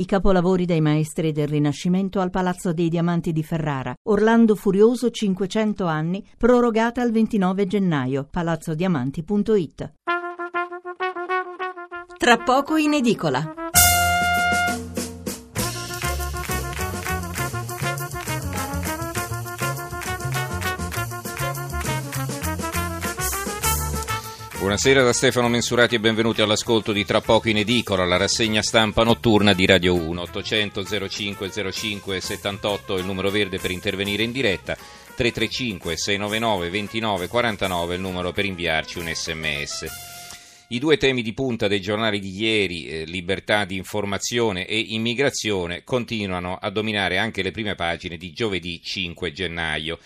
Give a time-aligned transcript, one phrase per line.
[0.00, 3.94] I capolavori dei maestri del Rinascimento al Palazzo dei Diamanti di Ferrara.
[4.04, 8.26] Orlando Furioso 500 anni, prorogata al 29 gennaio.
[8.30, 9.92] palazzodiamanti.it.
[12.16, 13.59] Tra poco in edicola.
[24.60, 29.04] Buonasera da Stefano Mensurati e benvenuti all'ascolto di Tra poco in edicola, la rassegna stampa
[29.04, 30.20] notturna di Radio 1.
[30.20, 37.94] 800 05 05 78 il numero verde per intervenire in diretta, 335 699 29 49
[37.94, 39.86] il numero per inviarci un sms.
[40.68, 45.84] I due temi di punta dei giornali di ieri, eh, libertà di informazione e immigrazione,
[45.84, 49.98] continuano a dominare anche le prime pagine di giovedì 5 gennaio.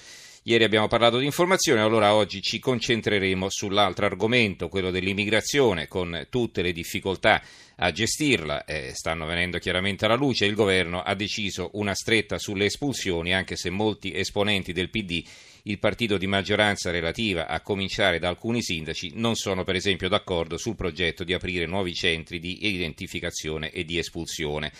[0.46, 6.60] Ieri abbiamo parlato di informazione, allora oggi ci concentreremo sull'altro argomento, quello dell'immigrazione, con tutte
[6.60, 7.42] le difficoltà
[7.76, 8.66] a gestirla.
[8.66, 10.44] Eh, stanno venendo chiaramente alla luce.
[10.44, 15.24] Il governo ha deciso una stretta sulle espulsioni, anche se molti esponenti del PD
[15.62, 20.58] il partito di maggioranza relativa, a cominciare da alcuni sindaci, non sono per esempio d'accordo
[20.58, 24.70] sul progetto di aprire nuovi centri di identificazione e di espulsione.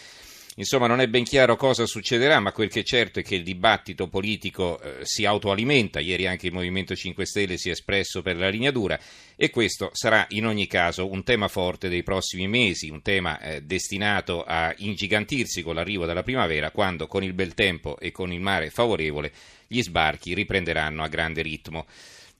[0.56, 3.42] Insomma, non è ben chiaro cosa succederà, ma quel che è certo è che il
[3.42, 5.98] dibattito politico eh, si autoalimenta.
[5.98, 8.98] Ieri anche il Movimento 5 Stelle si è espresso per la linea dura
[9.34, 13.62] e questo sarà in ogni caso un tema forte dei prossimi mesi, un tema eh,
[13.62, 18.40] destinato a ingigantirsi con l'arrivo della primavera, quando con il bel tempo e con il
[18.40, 19.32] mare favorevole
[19.66, 21.86] gli sbarchi riprenderanno a grande ritmo.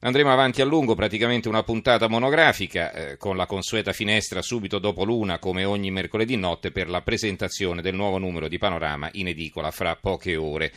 [0.05, 5.02] Andremo avanti a lungo, praticamente una puntata monografica, eh, con la consueta finestra subito dopo
[5.02, 9.70] l'una, come ogni mercoledì notte, per la presentazione del nuovo numero di Panorama in edicola
[9.70, 10.70] fra poche ore.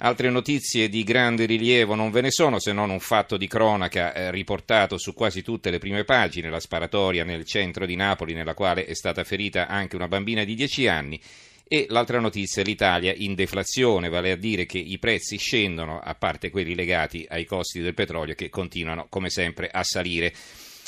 [0.00, 4.12] Altre notizie di grande rilievo non ve ne sono, se non un fatto di cronaca
[4.12, 8.52] eh, riportato su quasi tutte le prime pagine, la sparatoria nel centro di Napoli, nella
[8.52, 11.18] quale è stata ferita anche una bambina di 10 anni.
[11.70, 16.14] E l'altra notizia è l'Italia in deflazione, vale a dire che i prezzi scendono, a
[16.14, 20.32] parte quelli legati ai costi del petrolio che continuano come sempre a salire.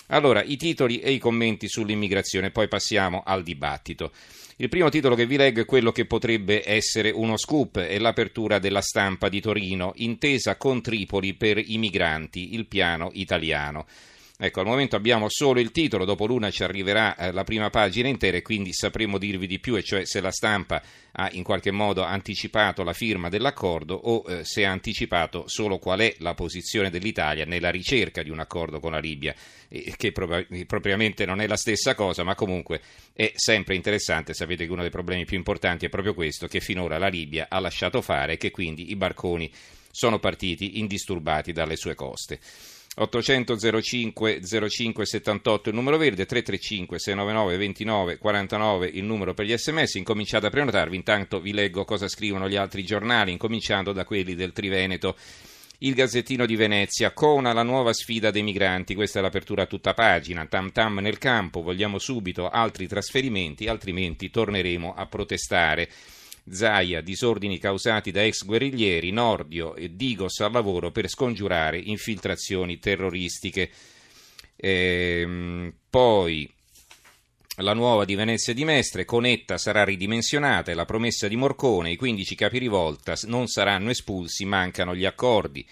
[0.06, 4.10] Allora, i titoli e i commenti sull'immigrazione, poi passiamo al dibattito.
[4.56, 8.58] Il primo titolo che vi leggo è quello che potrebbe essere uno scoop, è l'apertura
[8.58, 13.86] della stampa di Torino, intesa con Tripoli per i migranti, il piano italiano.
[14.42, 18.08] Ecco, al momento abbiamo solo il titolo, dopo l'una ci arriverà eh, la prima pagina
[18.08, 21.70] intera e quindi sapremo dirvi di più, e cioè se la stampa ha in qualche
[21.70, 26.88] modo anticipato la firma dell'accordo o eh, se ha anticipato solo qual è la posizione
[26.88, 29.34] dell'Italia nella ricerca di un accordo con la Libia,
[29.68, 32.80] che pro- propriamente non è la stessa cosa, ma comunque
[33.12, 34.32] è sempre interessante.
[34.32, 37.58] Sapete che uno dei problemi più importanti è proprio questo, che finora la Libia ha
[37.58, 39.52] lasciato fare e che quindi i barconi
[39.90, 42.40] sono partiti indisturbati dalle sue coste.
[42.96, 49.56] 800 05 05 78 il numero verde, 335 699 29 49 il numero per gli
[49.56, 49.94] sms.
[49.94, 54.52] Incominciate a prenotarvi, intanto vi leggo cosa scrivono gli altri giornali, incominciando da quelli del
[54.52, 55.16] Triveneto.
[55.82, 59.94] Il Gazzettino di Venezia, Cona la nuova sfida dei migranti, questa è l'apertura a tutta
[59.94, 65.88] pagina, tam tam nel campo, vogliamo subito altri trasferimenti, altrimenti torneremo a protestare.
[66.48, 73.70] Zaia, disordini causati da ex guerriglieri, Nordio e Digos al lavoro per scongiurare infiltrazioni terroristiche.
[74.56, 76.50] Ehm, poi
[77.56, 81.96] la nuova di Venezia di Mestre, Conetta sarà ridimensionata e la promessa di Morcone, i
[81.96, 85.66] 15 capi rivolta non saranno espulsi, mancano gli accordi.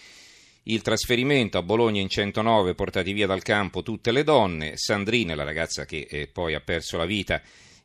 [0.64, 5.44] Il trasferimento a Bologna in 109 portati via dal campo tutte le donne, Sandrine, la
[5.44, 7.40] ragazza che eh, poi ha perso la vita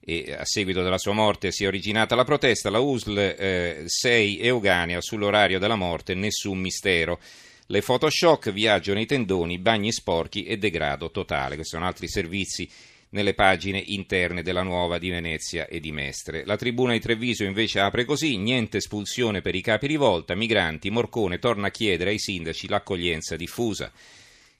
[0.06, 4.40] e a seguito della sua morte si è originata la protesta, la USL eh, 6
[4.40, 7.20] Euganea sull'orario della morte, nessun mistero.
[7.68, 11.56] Le Photoshock, viaggio nei tendoni, bagni sporchi e degrado totale.
[11.56, 12.70] Questi sono altri servizi
[13.10, 16.46] nelle pagine interne della nuova di Venezia e di Mestre.
[16.46, 21.40] La tribuna di Treviso invece apre così, niente espulsione per i capi rivolta, migranti, Morcone
[21.40, 23.92] torna a chiedere ai sindaci l'accoglienza diffusa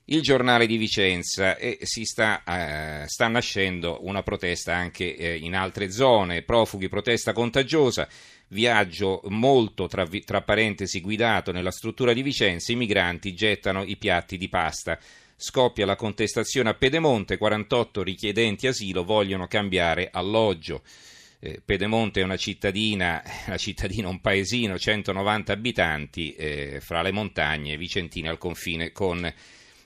[0.06, 5.54] il giornale di Vicenza e si sta, eh, sta nascendo una protesta anche eh, in
[5.54, 8.06] altre zone, profughi, protesta contagiosa,
[8.48, 14.36] viaggio molto tra, tra parentesi guidato nella struttura di Vicenza, i migranti gettano i piatti
[14.36, 14.98] di pasta.
[15.36, 20.82] Scoppia la contestazione a Pedemonte, 48 richiedenti asilo vogliono cambiare alloggio.
[21.40, 27.78] Eh, Pedemonte è una cittadina, una cittadina, un paesino, 190 abitanti, eh, fra le montagne
[27.78, 29.32] vicentine al confine con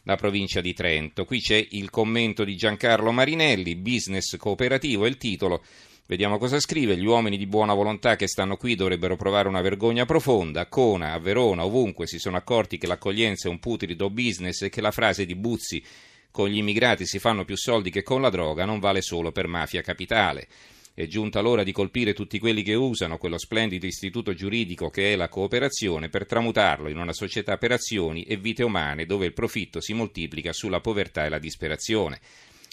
[0.08, 1.26] la provincia di Trento.
[1.26, 5.62] Qui c'è il commento di Giancarlo Marinelli, business cooperativo è il titolo.
[6.06, 6.96] Vediamo cosa scrive.
[6.96, 10.62] Gli uomini di buona volontà che stanno qui dovrebbero provare una vergogna profonda.
[10.62, 14.70] A Cona, a Verona, ovunque si sono accorti che l'accoglienza è un putrido business e
[14.70, 15.84] che la frase di Buzzi
[16.30, 19.46] con gli immigrati si fanno più soldi che con la droga non vale solo per
[19.46, 20.48] mafia capitale.
[20.98, 25.14] È giunta l'ora di colpire tutti quelli che usano quello splendido istituto giuridico che è
[25.14, 29.80] la cooperazione per tramutarlo in una società per azioni e vite umane dove il profitto
[29.80, 32.18] si moltiplica sulla povertà e la disperazione.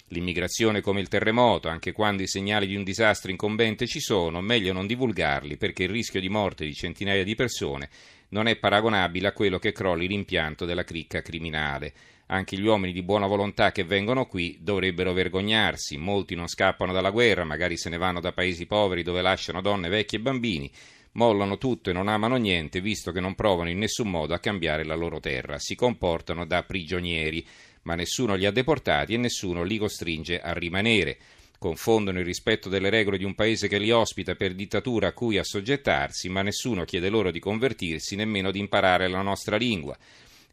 [0.07, 4.74] L'immigrazione come il terremoto, anche quando i segnali di un disastro incombente ci sono, meglio
[4.74, 7.89] non divulgarli perché il rischio di morte di centinaia di persone
[8.30, 11.94] non è paragonabile a quello che crolli l'impianto della cricca criminale.
[12.27, 15.98] Anche gli uomini di buona volontà che vengono qui dovrebbero vergognarsi.
[15.98, 19.89] Molti non scappano dalla guerra, magari se ne vanno da paesi poveri dove lasciano donne,
[19.89, 20.72] vecchi e bambini.
[21.12, 24.83] Mollano tutto e non amano niente, visto che non provano in nessun modo a cambiare
[24.83, 25.60] la loro terra.
[25.60, 27.45] Si comportano da prigionieri,
[27.83, 31.18] ma nessuno li ha deportati e nessuno li costringe a rimanere
[31.57, 35.39] confondono il rispetto delle regole di un paese che li ospita per dittatura a cui
[35.39, 39.98] assoggettarsi, ma nessuno chiede loro di convertirsi, nemmeno di imparare la nostra lingua.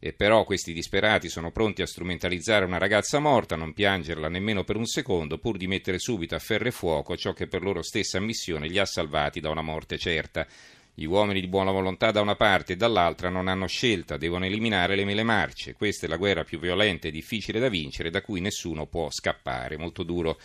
[0.05, 4.75] E però questi disperati sono pronti a strumentalizzare una ragazza morta, non piangerla nemmeno per
[4.75, 8.17] un secondo, pur di mettere subito a ferro e fuoco ciò che per loro stessa
[8.17, 10.45] ammissione li ha salvati da una morte certa.
[10.93, 14.97] Gli uomini di buona volontà da una parte e dall'altra non hanno scelta, devono eliminare
[14.97, 15.71] le mele marce.
[15.71, 19.77] Questa è la guerra più violenta e difficile da vincere, da cui nessuno può scappare.
[19.77, 20.37] Molto duro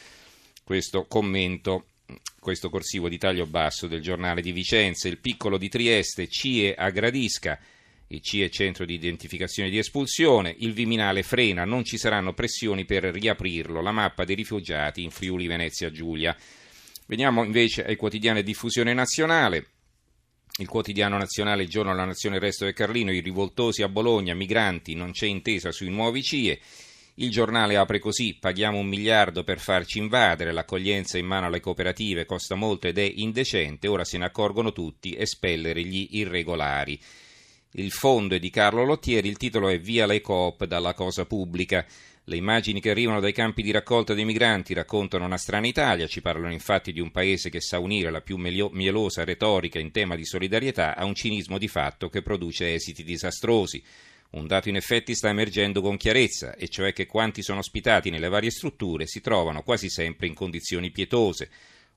[0.62, 1.86] questo commento
[2.38, 6.90] questo corsivo di taglio basso del giornale di Vicenza, il piccolo di Trieste, CIE a
[8.10, 13.04] Il CIE Centro di Identificazione di Espulsione, il Viminale frena, non ci saranno pressioni per
[13.04, 16.34] riaprirlo, la mappa dei rifugiati in Friuli Venezia Giulia.
[17.06, 19.66] Veniamo invece ai quotidiani di diffusione nazionale.
[20.58, 24.32] Il quotidiano nazionale Il giorno della nazione il resto del Carlino, i rivoltosi a Bologna,
[24.32, 26.58] migranti, non c'è intesa sui nuovi CIE.
[27.16, 32.24] Il giornale apre così: paghiamo un miliardo per farci invadere, l'accoglienza in mano alle cooperative
[32.24, 36.98] costa molto ed è indecente, ora se ne accorgono tutti, espellere gli irregolari.
[37.72, 41.84] Il fondo è di Carlo Lottieri, il titolo è Via le coop dalla cosa pubblica.
[42.24, 46.22] Le immagini che arrivano dai campi di raccolta dei migranti raccontano una strana Italia, ci
[46.22, 50.24] parlano infatti di un paese che sa unire la più mielosa retorica in tema di
[50.24, 53.82] solidarietà a un cinismo di fatto che produce esiti disastrosi.
[54.30, 58.28] Un dato in effetti sta emergendo con chiarezza, e cioè che quanti sono ospitati nelle
[58.28, 61.50] varie strutture si trovano quasi sempre in condizioni pietose.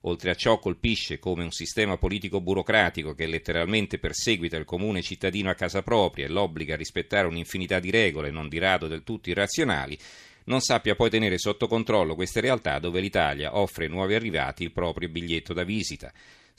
[0.06, 5.52] Oltre a ciò colpisce come un sistema politico burocratico che letteralmente perseguita il comune cittadino
[5.52, 9.30] a casa propria e l'obbliga a rispettare un'infinità di regole, non di rado del tutto
[9.30, 9.96] irrazionali,
[10.46, 14.72] non sappia poi tenere sotto controllo queste realtà dove l'Italia offre ai nuovi arrivati il
[14.72, 16.12] proprio biglietto da visita.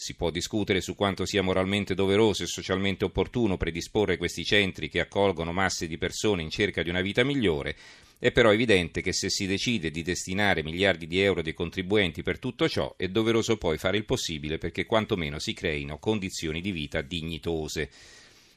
[0.02, 4.99] Si può discutere su quanto sia moralmente doveroso e socialmente opportuno predisporre questi centri che
[4.99, 7.76] accolgono masse di persone in cerca di una vita migliore,
[8.19, 12.40] è però evidente che se si decide di destinare miliardi di euro dei contribuenti per
[12.40, 17.00] tutto ciò, è doveroso poi fare il possibile perché quantomeno si creino condizioni di vita
[17.00, 17.88] dignitose.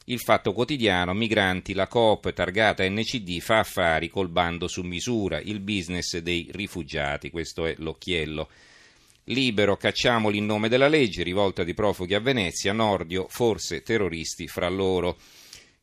[0.05, 5.59] Il fatto quotidiano, migranti, la Coop targata NCD fa affari col bando su misura, il
[5.59, 8.49] business dei rifugiati, questo è l'occhiello.
[9.25, 14.69] Libero, cacciamoli in nome della legge, rivolta di profughi a Venezia, Nordio, forse terroristi fra
[14.69, 15.17] loro.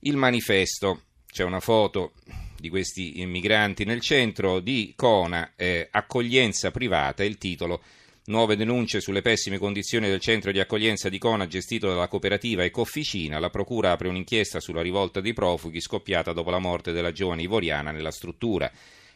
[0.00, 2.12] Il manifesto, c'è una foto
[2.56, 7.82] di questi immigranti nel centro di Cona, eh, accoglienza privata, il titolo.
[8.26, 13.40] Nuove denunce sulle pessime condizioni del centro di accoglienza di Cona gestito dalla cooperativa Ecofficina.
[13.40, 17.90] La procura apre un'inchiesta sulla rivolta dei profughi scoppiata dopo la morte della giovane ivoriana
[17.90, 18.70] nella struttura.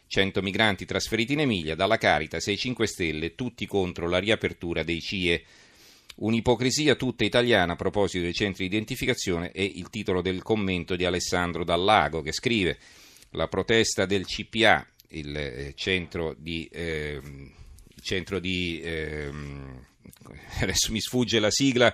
[0.07, 5.01] 100 migranti trasferiti in Emilia, dalla Caritas ai 5 Stelle, tutti contro la riapertura dei
[5.01, 5.43] CIE.
[6.17, 11.05] Un'ipocrisia tutta italiana a proposito dei centri di identificazione è il titolo del commento di
[11.05, 12.77] Alessandro Dallago che scrive
[13.31, 17.21] la protesta del CPA, il centro di, eh,
[18.01, 19.29] centro di eh,
[20.61, 21.93] adesso mi sfugge la sigla,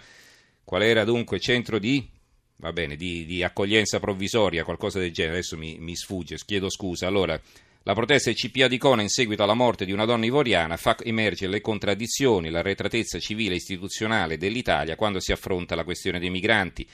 [0.64, 2.10] qual era dunque centro di
[2.58, 7.08] va bene, di, di accoglienza provvisoria, qualcosa del genere, adesso mi, mi sfugge, chiedo scusa.
[7.08, 7.40] Allora,
[7.86, 10.96] la protesta del CPA di Cona in seguito alla morte di una donna ivoriana fa
[11.04, 16.88] emergere le contraddizioni, l'arretratezza civile e istituzionale dell'Italia quando si affronta la questione dei migranti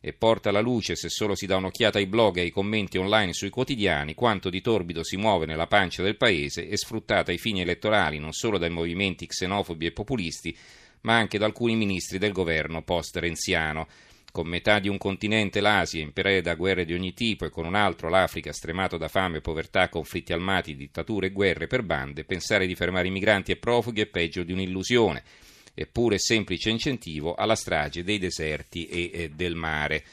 [0.00, 3.32] e porta alla luce, se solo si dà un'occhiata ai blog e ai commenti online
[3.32, 7.62] sui quotidiani, quanto di torbido si muove nella pancia del paese e sfruttata ai fini
[7.62, 10.56] elettorali non solo dai movimenti xenofobi e populisti,
[11.00, 13.88] ma anche da alcuni ministri del governo post-renziano
[14.36, 17.64] con metà di un continente l'Asia in preda a guerre di ogni tipo e con
[17.64, 22.66] un altro l'Africa stremato da fame, povertà, conflitti armati, dittature e guerre per bande, pensare
[22.66, 25.24] di fermare i migranti e profughi è peggio di un'illusione,
[25.72, 30.04] eppure semplice incentivo alla strage dei deserti e, del mare.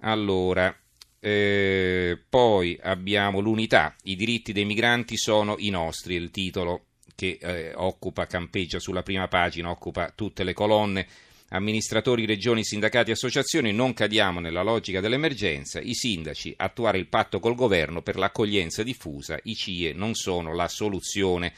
[0.00, 0.74] Allora,
[1.20, 7.74] eh, poi abbiamo l'unità, i diritti dei migranti sono i nostri, il titolo che eh,
[7.74, 11.06] occupa, campeggia sulla prima pagina, occupa tutte le colonne
[11.50, 17.38] amministratori, regioni, sindacati e associazioni, non cadiamo nella logica dell'emergenza, i sindaci attuare il patto
[17.38, 21.52] col governo per l'accoglienza diffusa, i CIE non sono la soluzione.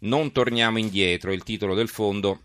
[0.00, 2.40] Non torniamo indietro, il titolo del fondo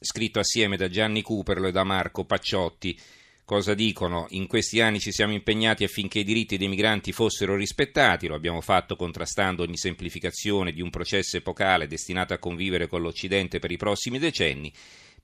[0.00, 2.98] scritto assieme da Gianni Cooperlo e da Marco Pacciotti.
[3.44, 4.26] Cosa dicono?
[4.30, 8.60] In questi anni ci siamo impegnati affinché i diritti dei migranti fossero rispettati, lo abbiamo
[8.60, 13.78] fatto contrastando ogni semplificazione di un processo epocale destinato a convivere con l'Occidente per i
[13.78, 14.70] prossimi decenni.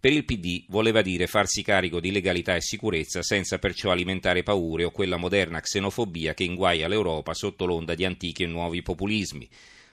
[0.04, 4.84] Per il PD voleva dire farsi carico di legalità e sicurezza senza perciò alimentare paure
[4.84, 9.48] o quella moderna xenofobia che inguaia l'Europa sotto l'onda di antichi e nuovi populismi.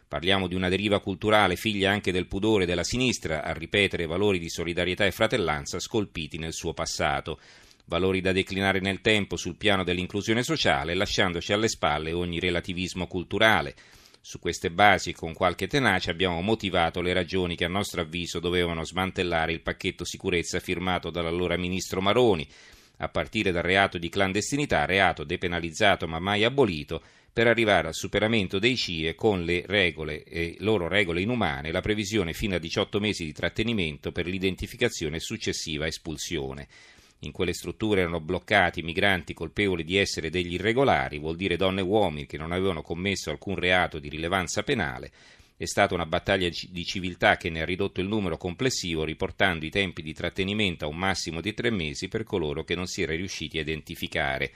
[0.09, 4.49] Parliamo di una deriva culturale figlia anche del pudore della sinistra a ripetere valori di
[4.49, 7.39] solidarietà e fratellanza scolpiti nel suo passato
[7.85, 13.75] valori da declinare nel tempo sul piano dell'inclusione sociale, lasciandoci alle spalle ogni relativismo culturale.
[14.23, 18.39] Su queste basi e con qualche tenacia abbiamo motivato le ragioni che a nostro avviso
[18.39, 22.47] dovevano smantellare il pacchetto sicurezza firmato dall'allora ministro Maroni,
[22.97, 27.01] a partire dal reato di clandestinità, reato depenalizzato ma mai abolito,
[27.33, 32.33] per arrivare al superamento dei CIE con le regole e loro regole inumane la previsione
[32.33, 36.67] fino a 18 mesi di trattenimento per l'identificazione e successiva espulsione.
[37.23, 41.83] In quelle strutture erano bloccati migranti colpevoli di essere degli irregolari, vuol dire donne e
[41.83, 45.11] uomini che non avevano commesso alcun reato di rilevanza penale.
[45.55, 49.69] È stata una battaglia di civiltà che ne ha ridotto il numero complessivo, riportando i
[49.69, 53.13] tempi di trattenimento a un massimo di tre mesi per coloro che non si era
[53.13, 54.51] riusciti a identificare.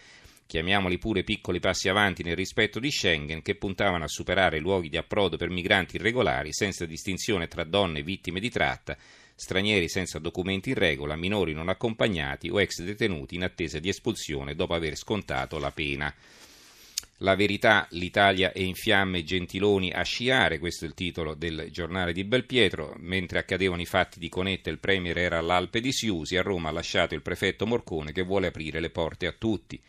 [0.47, 4.97] Chiamiamoli pure piccoli passi avanti nel rispetto di Schengen, che puntavano a superare luoghi di
[4.97, 8.97] approdo per migranti irregolari senza distinzione tra donne vittime di tratta
[9.35, 14.55] stranieri senza documenti in regola, minori non accompagnati o ex detenuti in attesa di espulsione
[14.55, 16.13] dopo aver scontato la pena.
[17.19, 22.11] La verità, l'Italia è in fiamme, Gentiloni a sciare, questo è il titolo del giornale
[22.11, 26.41] di Belpietro, mentre accadevano i fatti di Conetta il Premier era all'Alpe di Siusi, a
[26.41, 29.81] Roma ha lasciato il prefetto Morcone che vuole aprire le porte a tutti.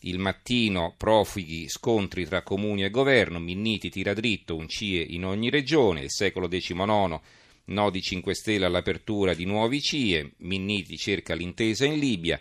[0.00, 5.50] Il mattino profughi, scontri tra comuni e governo, Minniti tira dritto, un CIE in ogni
[5.50, 7.20] regione, il secolo XIX
[7.66, 12.38] No di 5 Stelle all'apertura di nuovi CIE, Minniti cerca l'intesa in Libia,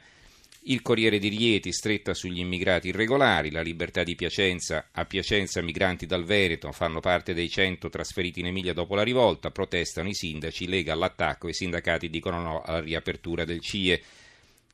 [0.66, 6.06] il Corriere di Rieti stretta sugli immigrati irregolari, la libertà di Piacenza, a Piacenza migranti
[6.06, 10.68] dal Veneto fanno parte dei 100 trasferiti in Emilia dopo la rivolta, protestano i sindaci,
[10.68, 14.02] Lega all'attacco i sindacati dicono no alla riapertura del CIE.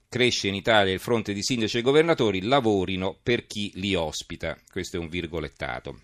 [0.07, 4.57] Cresce in Italia il fronte di sindaci e governatori, lavorino per chi li ospita.
[4.71, 6.01] Questo è un virgolettato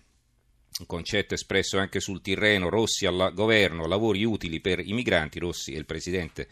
[0.80, 5.72] un concetto espresso anche sul Tirreno, Rossi al governo, lavori utili per i migranti, Rossi
[5.74, 6.48] è il presidente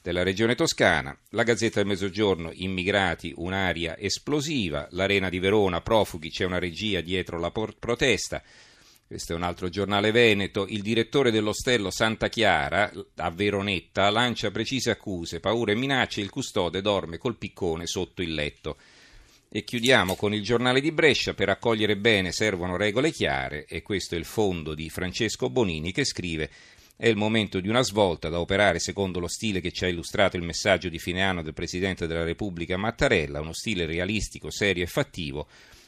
[0.00, 6.44] della regione toscana, la Gazzetta del Mezzogiorno, immigrati, un'aria esplosiva, l'Arena di Verona, profughi, c'è
[6.44, 8.40] una regia dietro la por- protesta,
[9.06, 14.90] questo è un altro giornale veneto, il direttore dell'ostello Santa Chiara a Veronetta lancia precise
[14.90, 18.76] accuse, paure e minacce, il custode dorme col piccone sotto il letto.
[19.48, 24.14] E chiudiamo con il giornale di Brescia, per accogliere bene servono regole chiare e questo
[24.16, 26.50] è il fondo di Francesco Bonini che scrive
[26.96, 30.36] è il momento di una svolta da operare secondo lo stile che ci ha illustrato
[30.36, 34.86] il messaggio di fine anno del Presidente della Repubblica Mattarella, uno stile realistico, serio e
[34.86, 35.46] fattivo,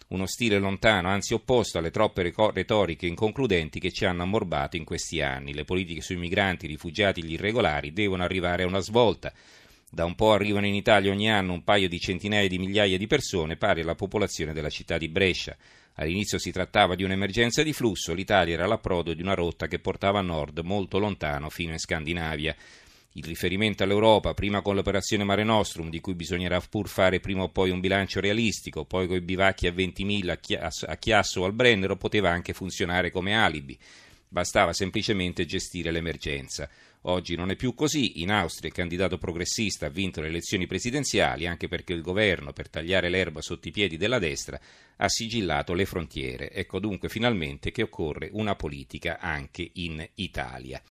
[0.09, 5.21] uno stile lontano, anzi opposto alle troppe retoriche inconcludenti che ci hanno ammorbato in questi
[5.21, 5.53] anni.
[5.53, 9.33] Le politiche sui migranti, i rifugiati gli irregolari devono arrivare a una svolta.
[9.91, 13.07] Da un po' arrivano in Italia ogni anno un paio di centinaia di migliaia di
[13.07, 15.57] persone, pari alla popolazione della città di Brescia.
[15.95, 20.19] All'inizio si trattava di un'emergenza di flusso, l'Italia era l'approdo di una rotta che portava
[20.19, 22.55] a nord, molto lontano, fino in Scandinavia.
[23.15, 27.49] Il riferimento all'Europa, prima con l'operazione Mare Nostrum, di cui bisognerà pur fare prima o
[27.49, 32.31] poi un bilancio realistico, poi coi bivacchi a 20.000 a Chiasso o al Brennero, poteva
[32.31, 33.77] anche funzionare come alibi.
[34.29, 36.69] Bastava semplicemente gestire l'emergenza.
[37.03, 41.47] Oggi non è più così, in Austria il candidato progressista ha vinto le elezioni presidenziali
[41.47, 44.61] anche perché il governo, per tagliare l'erba sotto i piedi della destra,
[44.97, 46.51] ha sigillato le frontiere.
[46.51, 50.83] Ecco dunque finalmente che occorre una politica anche in Italia.